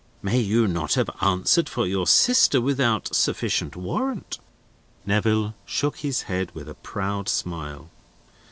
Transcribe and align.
May 0.23 0.39
you 0.39 0.67
not 0.67 0.95
have 0.95 1.11
answered 1.21 1.69
for 1.69 1.85
your 1.85 2.07
sister 2.07 2.59
without 2.59 3.15
sufficient 3.15 3.75
warrant?" 3.75 4.39
Neville 5.05 5.53
shook 5.63 5.97
his 5.97 6.23
head 6.23 6.49
with 6.55 6.67
a 6.67 6.73
proud 6.73 7.29
smile. 7.29 7.91